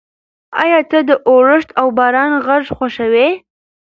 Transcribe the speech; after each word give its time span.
ایا 0.63 0.79
ته 0.89 0.99
د 1.09 1.11
اورښت 1.29 1.69
او 1.79 1.87
باران 1.97 2.31
غږ 2.47 2.63
خوښوې؟ 2.75 3.29